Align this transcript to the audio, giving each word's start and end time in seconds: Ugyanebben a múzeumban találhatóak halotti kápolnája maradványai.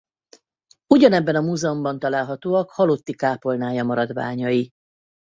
Ugyanebben 0.87 1.35
a 1.35 1.41
múzeumban 1.41 1.99
találhatóak 1.99 2.69
halotti 2.69 3.13
kápolnája 3.15 3.83
maradványai. 3.83 4.69